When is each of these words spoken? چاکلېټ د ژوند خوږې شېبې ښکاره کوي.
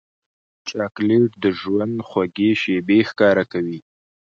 چاکلېټ 0.67 1.29
د 1.43 1.45
ژوند 1.59 1.95
خوږې 2.07 2.51
شېبې 2.61 2.99
ښکاره 3.09 3.43
کوي. 3.51 3.79